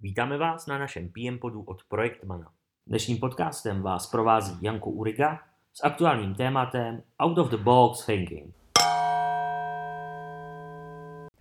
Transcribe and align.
Vítáme 0.00 0.40
vás 0.40 0.64
na 0.64 0.80
našem 0.80 1.12
PM 1.12 1.36
podu 1.36 1.60
od 1.60 1.84
Projektmana. 1.84 2.48
Dnešním 2.88 3.20
podcastem 3.20 3.84
vás 3.84 4.08
provází 4.08 4.56
Janko 4.64 4.90
Uriga 4.90 5.44
s 5.76 5.84
aktuálním 5.84 6.34
tématem 6.34 7.04
Out 7.20 7.38
of 7.38 7.50
the 7.52 7.60
Box 7.60 8.08
Thinking. 8.08 8.48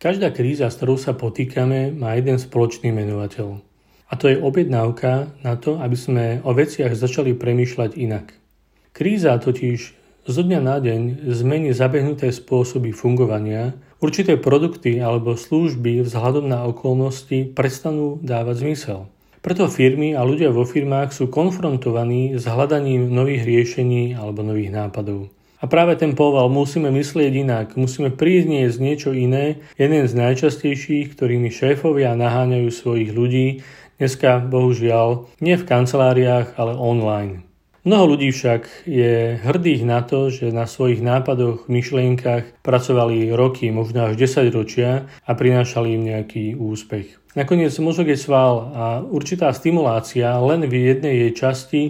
Každá 0.00 0.32
kríza, 0.32 0.72
s 0.72 0.80
ktorou 0.80 0.96
sa 0.96 1.12
potýkame, 1.12 1.92
má 1.92 2.16
jeden 2.16 2.40
spoločný 2.40 2.96
menovateľ. 2.96 3.60
A 4.08 4.12
to 4.16 4.32
je 4.32 4.40
objednávka 4.40 5.36
na 5.44 5.60
to, 5.60 5.76
aby 5.76 5.96
sme 6.00 6.24
o 6.40 6.56
veciach 6.56 6.96
začali 6.96 7.36
premýšľať 7.36 7.92
inak. 8.00 8.40
Kríza 8.96 9.36
totiž 9.36 9.78
zo 10.24 10.40
dňa 10.40 10.60
na 10.64 10.80
deň 10.80 11.28
zmení 11.28 11.76
zabehnuté 11.76 12.32
spôsoby 12.32 12.96
fungovania, 12.96 13.76
určité 14.00 14.36
produkty 14.36 15.00
alebo 15.00 15.38
služby 15.38 16.04
vzhľadom 16.04 16.46
na 16.48 16.64
okolnosti 16.68 17.52
prestanú 17.52 18.20
dávať 18.20 18.66
zmysel. 18.66 19.00
Preto 19.46 19.70
firmy 19.70 20.18
a 20.18 20.26
ľudia 20.26 20.50
vo 20.50 20.66
firmách 20.66 21.14
sú 21.14 21.30
konfrontovaní 21.30 22.34
s 22.34 22.50
hľadaním 22.50 23.06
nových 23.14 23.46
riešení 23.46 24.18
alebo 24.18 24.42
nových 24.42 24.74
nápadov. 24.74 25.30
A 25.56 25.64
práve 25.70 25.96
ten 25.96 26.12
poval 26.12 26.52
musíme 26.52 26.92
myslieť 26.92 27.32
inak, 27.32 27.66
musíme 27.80 28.12
z 28.68 28.76
niečo 28.76 29.16
iné, 29.16 29.62
jeden 29.80 30.04
z 30.04 30.12
najčastejších, 30.12 31.16
ktorými 31.16 31.48
šéfovia 31.48 32.12
naháňajú 32.12 32.68
svojich 32.68 33.10
ľudí, 33.14 33.46
dneska 33.96 34.44
bohužiaľ 34.44 35.32
nie 35.40 35.56
v 35.56 35.64
kanceláriách, 35.64 36.60
ale 36.60 36.76
online. 36.76 37.46
Mnoho 37.86 38.18
ľudí 38.18 38.34
však 38.34 38.82
je 38.90 39.38
hrdých 39.46 39.86
na 39.86 40.02
to, 40.02 40.26
že 40.26 40.50
na 40.50 40.66
svojich 40.66 40.98
nápadoch, 40.98 41.70
myšlienkach 41.70 42.58
pracovali 42.66 43.30
roky, 43.30 43.70
možno 43.70 44.10
až 44.10 44.18
10 44.18 44.50
ročia 44.50 45.06
a 45.22 45.30
prinášali 45.38 45.94
im 45.94 46.02
nejaký 46.02 46.58
úspech. 46.58 47.14
Nakoniec 47.38 47.70
mozog 47.78 48.10
je 48.10 48.18
sval 48.18 48.74
a 48.74 48.84
určitá 49.06 49.54
stimulácia 49.54 50.34
len 50.34 50.66
v 50.66 50.82
jednej 50.82 51.14
jej 51.14 51.32
časti 51.38 51.82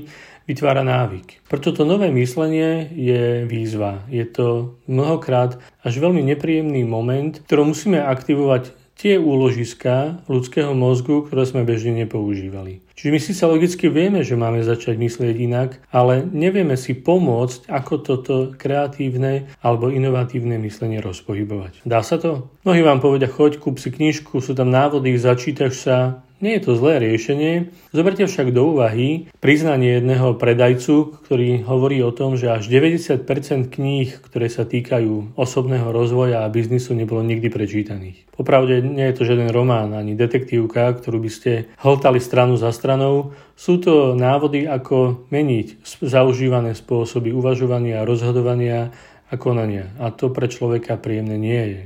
vytvára 0.44 0.84
návyk. 0.84 1.48
Preto 1.48 1.72
to 1.72 1.88
nové 1.88 2.12
myslenie 2.12 2.92
je 2.92 3.48
výzva. 3.48 4.04
Je 4.12 4.28
to 4.28 4.76
mnohokrát 4.84 5.56
až 5.80 5.96
veľmi 5.96 6.20
nepríjemný 6.28 6.84
moment, 6.84 7.40
ktorý 7.48 7.72
musíme 7.72 8.04
aktivovať 8.04 8.68
tie 8.96 9.20
úložiska 9.20 10.24
ľudského 10.26 10.72
mozgu, 10.72 11.28
ktoré 11.28 11.44
sme 11.44 11.68
bežne 11.68 11.92
nepoužívali. 12.04 12.80
Čiže 12.96 13.12
my 13.12 13.20
síce 13.20 13.42
logicky 13.44 13.92
vieme, 13.92 14.24
že 14.24 14.40
máme 14.40 14.64
začať 14.64 14.96
myslieť 14.96 15.36
inak, 15.36 15.70
ale 15.92 16.24
nevieme 16.24 16.80
si 16.80 16.96
pomôcť, 16.96 17.68
ako 17.68 17.94
toto 18.00 18.34
kreatívne 18.56 19.52
alebo 19.60 19.92
inovatívne 19.92 20.56
myslenie 20.64 21.04
rozpohybovať. 21.04 21.84
Dá 21.84 22.00
sa 22.00 22.16
to? 22.16 22.48
Mnohí 22.64 22.80
vám 22.80 23.04
povedia, 23.04 23.28
choď, 23.28 23.60
kúp 23.60 23.76
si 23.76 23.92
knižku, 23.92 24.40
sú 24.40 24.56
tam 24.56 24.72
návody, 24.72 25.12
začítaš 25.20 25.74
sa, 25.76 26.25
nie 26.44 26.56
je 26.56 26.62
to 26.68 26.72
zlé 26.76 27.00
riešenie, 27.00 27.72
zoberte 27.96 28.28
však 28.28 28.52
do 28.52 28.76
úvahy 28.76 29.32
priznanie 29.40 29.96
jedného 29.96 30.36
predajcu, 30.36 31.16
ktorý 31.24 31.64
hovorí 31.64 32.04
o 32.04 32.12
tom, 32.12 32.36
že 32.36 32.52
až 32.52 32.68
90% 32.68 33.24
kníh, 33.72 34.12
ktoré 34.20 34.52
sa 34.52 34.68
týkajú 34.68 35.38
osobného 35.38 35.88
rozvoja 35.88 36.44
a 36.44 36.52
biznisu, 36.52 36.92
nebolo 36.92 37.24
nikdy 37.24 37.48
prečítaných. 37.48 38.28
Popravde 38.36 38.84
nie 38.84 39.08
je 39.08 39.16
to 39.16 39.24
žiaden 39.24 39.48
román 39.48 39.96
ani 39.96 40.12
detektívka, 40.12 40.92
ktorú 40.92 41.24
by 41.24 41.30
ste 41.32 41.72
hltali 41.80 42.20
stranu 42.20 42.60
za 42.60 42.68
stranou. 42.68 43.32
Sú 43.56 43.80
to 43.80 44.12
návody, 44.12 44.68
ako 44.68 45.24
meniť 45.32 45.80
zaužívané 46.04 46.76
spôsoby 46.76 47.32
uvažovania, 47.32 48.04
rozhodovania 48.04 48.92
a 49.26 49.34
konania. 49.40 49.88
A 49.96 50.12
to 50.12 50.28
pre 50.30 50.52
človeka 50.52 51.00
príjemné 51.00 51.40
nie 51.40 51.62
je. 51.64 51.82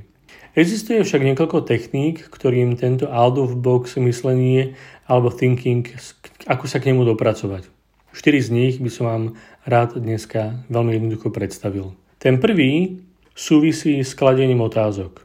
Existuje 0.59 0.99
však 1.07 1.23
niekoľko 1.23 1.63
techník, 1.63 2.27
ktorým 2.27 2.75
tento 2.75 3.07
out 3.07 3.39
of 3.39 3.55
box 3.63 3.95
myslenie 4.03 4.75
alebo 5.07 5.31
thinking, 5.31 5.87
ako 6.51 6.67
sa 6.67 6.83
k 6.83 6.91
nemu 6.91 7.07
dopracovať. 7.07 7.71
Štyri 8.11 8.43
z 8.43 8.49
nich 8.51 8.75
by 8.83 8.91
som 8.91 9.05
vám 9.07 9.25
rád 9.63 10.03
dneska 10.03 10.67
veľmi 10.67 10.99
jednoducho 10.99 11.31
predstavil. 11.31 11.95
Ten 12.19 12.43
prvý 12.43 12.99
súvisí 13.31 14.03
s 14.03 14.19
kladením 14.19 14.61
otázok. 14.67 15.23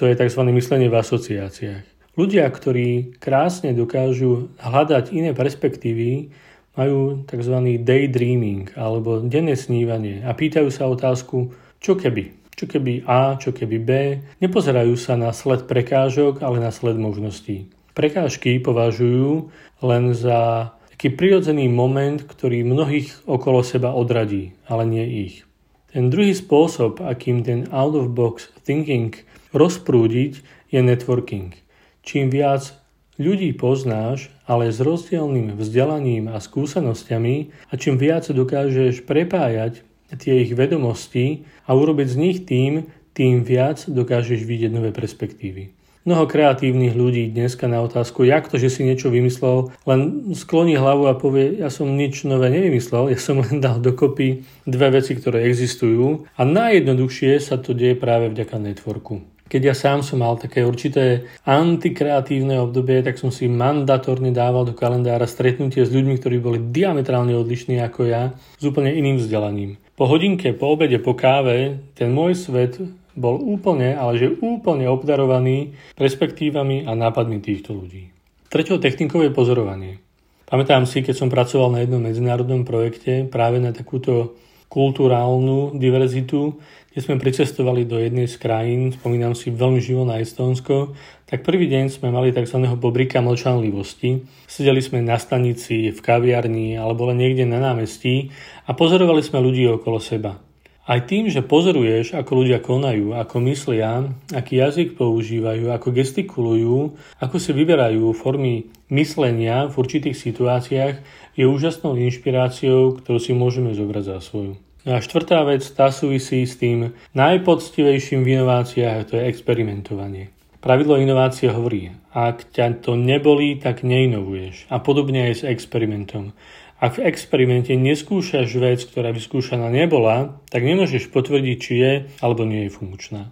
To 0.00 0.08
je 0.08 0.16
tzv. 0.16 0.40
myslenie 0.56 0.88
v 0.88 0.98
asociáciách. 1.04 1.84
Ľudia, 2.16 2.48
ktorí 2.48 3.20
krásne 3.20 3.76
dokážu 3.76 4.52
hľadať 4.60 5.12
iné 5.12 5.36
perspektívy, 5.36 6.32
majú 6.72 7.28
tzv. 7.28 7.56
daydreaming 7.84 8.72
alebo 8.72 9.20
denné 9.20 9.52
snívanie 9.56 10.24
a 10.24 10.32
pýtajú 10.32 10.72
sa 10.72 10.88
otázku, 10.88 11.52
čo 11.76 11.92
keby. 11.92 12.41
Čo 12.62 12.70
keby 12.70 13.02
A, 13.10 13.42
čo 13.42 13.50
keby 13.50 13.78
B, 13.82 13.90
nepozerajú 14.38 14.94
sa 14.94 15.18
na 15.18 15.34
sled 15.34 15.66
prekážok, 15.66 16.46
ale 16.46 16.62
na 16.62 16.70
sled 16.70 16.94
možností. 16.94 17.66
Prekážky 17.90 18.62
považujú 18.62 19.50
len 19.82 20.14
za 20.14 20.70
taký 20.94 21.10
prirodzený 21.10 21.66
moment, 21.66 22.22
ktorý 22.22 22.62
mnohých 22.62 23.26
okolo 23.26 23.66
seba 23.66 23.90
odradí, 23.98 24.54
ale 24.70 24.86
nie 24.86 25.26
ich. 25.26 25.42
Ten 25.90 26.06
druhý 26.06 26.38
spôsob, 26.38 27.02
akým 27.02 27.42
ten 27.42 27.66
out-of-box 27.66 28.54
thinking 28.62 29.10
rozprúdiť, 29.50 30.46
je 30.70 30.78
networking. 30.86 31.58
Čím 32.06 32.30
viac 32.30 32.78
ľudí 33.18 33.58
poznáš, 33.58 34.30
ale 34.46 34.70
s 34.70 34.78
rozdielným 34.78 35.58
vzdelaním 35.58 36.30
a 36.30 36.38
skúsenosťami 36.38 37.36
a 37.66 37.72
čím 37.74 37.98
viac 37.98 38.30
dokážeš 38.30 39.02
prepájať 39.02 39.82
tie 40.18 40.44
ich 40.44 40.52
vedomosti 40.56 41.44
a 41.68 41.76
urobiť 41.76 42.08
z 42.08 42.16
nich 42.16 42.38
tým, 42.44 42.88
tým 43.12 43.44
viac 43.44 43.84
dokážeš 43.88 44.44
vidieť 44.44 44.72
nové 44.72 44.90
perspektívy. 44.90 45.72
Mnoho 46.02 46.26
kreatívnych 46.26 46.98
ľudí 46.98 47.30
dneska 47.30 47.70
na 47.70 47.78
otázku, 47.78 48.26
jak 48.26 48.50
to, 48.50 48.58
že 48.58 48.74
si 48.74 48.82
niečo 48.82 49.06
vymyslel, 49.06 49.70
len 49.86 50.34
skloní 50.34 50.74
hlavu 50.74 51.06
a 51.06 51.14
povie, 51.14 51.62
ja 51.62 51.70
som 51.70 51.94
nič 51.94 52.26
nové 52.26 52.50
nevymyslel, 52.50 53.14
ja 53.14 53.18
som 53.22 53.38
len 53.38 53.62
dal 53.62 53.78
dokopy 53.78 54.42
dve 54.66 54.98
veci, 54.98 55.14
ktoré 55.14 55.46
existujú 55.46 56.26
a 56.34 56.42
najjednoduchšie 56.42 57.38
sa 57.38 57.54
to 57.54 57.70
deje 57.70 57.94
práve 57.94 58.34
vďaka 58.34 58.58
networku. 58.58 59.22
Keď 59.46 59.62
ja 59.62 59.76
sám 59.78 60.02
som 60.02 60.24
mal 60.24 60.34
také 60.40 60.66
určité 60.66 61.28
antikreatívne 61.46 62.58
obdobie, 62.58 62.98
tak 63.04 63.20
som 63.20 63.30
si 63.30 63.46
mandatórne 63.46 64.34
dával 64.34 64.66
do 64.66 64.74
kalendára 64.74 65.30
stretnutie 65.30 65.86
s 65.86 65.92
ľuďmi, 65.92 66.18
ktorí 66.18 66.42
boli 66.42 66.58
diametrálne 66.58 67.36
odlišní 67.36 67.78
ako 67.78 68.10
ja, 68.10 68.34
s 68.58 68.62
úplne 68.64 68.90
iným 68.90 69.22
vzdelaním. 69.22 69.78
Po 70.02 70.10
hodinke, 70.10 70.50
po 70.50 70.74
obede, 70.74 70.98
po 70.98 71.14
káve, 71.14 71.78
ten 71.94 72.10
môj 72.10 72.34
svet 72.34 72.74
bol 73.14 73.38
úplne, 73.38 73.94
ale 73.94 74.18
že 74.18 74.34
úplne 74.42 74.90
obdarovaný 74.90 75.78
perspektívami 75.94 76.90
a 76.90 76.98
nápadmi 76.98 77.38
týchto 77.38 77.70
ľudí. 77.70 78.10
Treťou 78.50 78.82
technikou 78.82 79.22
je 79.22 79.30
pozorovanie. 79.30 80.02
Pamätám 80.42 80.90
si, 80.90 81.06
keď 81.06 81.22
som 81.22 81.30
pracoval 81.30 81.70
na 81.70 81.86
jednom 81.86 82.02
medzinárodnom 82.02 82.66
projekte 82.66 83.30
práve 83.30 83.62
na 83.62 83.70
takúto 83.70 84.34
kulturálnu 84.72 85.76
diverzitu, 85.76 86.56
kde 86.88 87.00
sme 87.04 87.20
pricestovali 87.20 87.84
do 87.84 88.00
jednej 88.00 88.24
z 88.24 88.40
krajín, 88.40 88.96
spomínam 88.96 89.36
si 89.36 89.52
veľmi 89.52 89.84
živo 89.84 90.08
na 90.08 90.16
Estónsko, 90.16 90.96
tak 91.28 91.44
prvý 91.44 91.68
deň 91.68 91.92
sme 91.92 92.08
mali 92.08 92.32
tzv. 92.32 92.64
bobrika 92.80 93.20
mlčanlivosti. 93.20 94.24
Sedeli 94.48 94.80
sme 94.80 95.04
na 95.04 95.20
stanici, 95.20 95.92
v 95.92 96.00
kaviarni 96.00 96.76
alebo 96.80 97.12
len 97.12 97.20
niekde 97.20 97.44
na 97.44 97.60
námestí 97.60 98.32
a 98.64 98.72
pozorovali 98.72 99.20
sme 99.20 99.44
ľudí 99.44 99.68
okolo 99.68 100.00
seba. 100.00 100.51
Aj 100.82 100.98
tým, 100.98 101.30
že 101.30 101.46
pozoruješ, 101.46 102.18
ako 102.18 102.42
ľudia 102.42 102.58
konajú, 102.58 103.14
ako 103.14 103.38
myslia, 103.46 104.10
aký 104.34 104.58
jazyk 104.58 104.98
používajú, 104.98 105.70
ako 105.70 105.94
gestikulujú, 105.94 106.98
ako 107.22 107.36
si 107.38 107.54
vyberajú 107.54 108.10
formy 108.18 108.66
myslenia 108.90 109.70
v 109.70 109.78
určitých 109.78 110.18
situáciách, 110.18 110.94
je 111.38 111.44
úžasnou 111.46 111.94
inšpiráciou, 111.94 112.98
ktorú 112.98 113.18
si 113.22 113.30
môžeme 113.30 113.70
zobrať 113.78 114.04
za 114.10 114.18
svoju. 114.18 114.58
No 114.82 114.98
a 114.98 114.98
štvrtá 114.98 115.46
vec, 115.46 115.62
tá 115.70 115.94
súvisí 115.94 116.42
s 116.42 116.58
tým 116.58 116.90
najpoctivejším 117.14 118.26
v 118.26 118.42
inováciách, 118.42 118.96
a 118.98 119.06
to 119.06 119.14
je 119.22 119.30
experimentovanie. 119.30 120.34
Pravidlo 120.58 120.98
inovácie 120.98 121.46
hovorí, 121.46 121.94
ak 122.10 122.50
ťa 122.50 122.82
to 122.82 122.98
nebolí, 122.98 123.62
tak 123.62 123.86
neinovuješ. 123.86 124.66
A 124.66 124.82
podobne 124.82 125.30
aj 125.30 125.34
s 125.38 125.46
experimentom. 125.46 126.34
Ak 126.82 126.98
v 126.98 127.06
experimente 127.06 127.70
neskúšaš 127.78 128.50
vec, 128.58 128.82
ktorá 128.82 129.14
vyskúšaná 129.14 129.70
nebola, 129.70 130.42
tak 130.50 130.66
nemôžeš 130.66 131.14
potvrdiť, 131.14 131.56
či 131.62 131.72
je 131.78 131.92
alebo 132.18 132.42
nie 132.42 132.66
je 132.66 132.74
funkčná. 132.74 133.30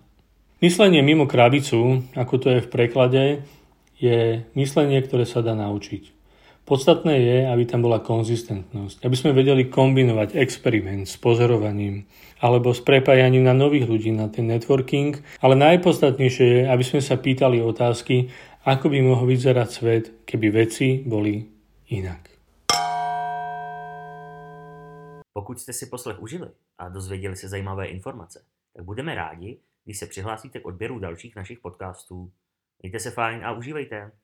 Myslenie 0.63 1.03
mimo 1.03 1.27
krabicu, 1.27 2.07
ako 2.15 2.35
to 2.39 2.47
je 2.55 2.61
v 2.63 2.71
preklade, 2.71 3.25
je 3.99 4.47
myslenie, 4.55 5.03
ktoré 5.03 5.27
sa 5.27 5.43
dá 5.43 5.59
naučiť. 5.59 6.15
Podstatné 6.63 7.19
je, 7.19 7.39
aby 7.51 7.67
tam 7.67 7.83
bola 7.83 7.99
konzistentnosť, 7.99 9.03
aby 9.03 9.17
sme 9.19 9.35
vedeli 9.35 9.67
kombinovať 9.67 10.39
experiment 10.39 11.11
s 11.11 11.19
pozorovaním 11.19 12.07
alebo 12.39 12.71
s 12.71 12.79
prepájaním 12.79 13.51
na 13.51 13.59
nových 13.59 13.91
ľudí, 13.91 14.15
na 14.15 14.31
ten 14.31 14.47
networking, 14.47 15.19
ale 15.43 15.59
najpodstatnejšie 15.59 16.47
je, 16.47 16.63
aby 16.71 16.85
sme 16.87 17.03
sa 17.03 17.19
pýtali 17.19 17.59
otázky, 17.59 18.31
ako 18.63 18.95
by 18.95 18.99
mohol 19.03 19.27
vyzerať 19.27 19.69
svet, 19.69 20.05
keby 20.23 20.55
veci 20.55 21.03
boli 21.03 21.43
inak. 21.91 22.40
Pokud 25.33 25.61
jste 25.61 25.73
si 25.73 25.87
poslech 25.87 26.21
užili 26.21 26.51
a 26.79 26.89
dozvěděli 26.89 27.37
se 27.37 27.49
zajímavé 27.49 27.87
informace, 27.87 28.45
tak 28.73 28.85
budeme 28.85 29.15
rádi, 29.15 29.61
když 29.85 29.99
se 29.99 30.07
přihlásíte 30.07 30.61
k 30.61 30.67
odběru 30.67 30.99
dalších 30.99 31.37
našich 31.37 31.59
podcastů. 31.59 32.33
Mějte 32.83 33.01
se 33.01 33.11
fajn 33.11 33.45
a 33.45 33.53
užívejte. 33.53 34.13